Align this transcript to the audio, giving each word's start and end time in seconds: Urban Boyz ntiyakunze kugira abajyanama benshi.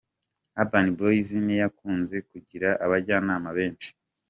Urban 0.61 0.87
Boyz 0.97 1.27
ntiyakunze 1.45 2.17
kugira 2.29 2.69
abajyanama 2.85 3.49
benshi. 3.57 3.89